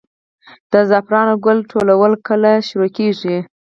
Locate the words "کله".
2.27-2.51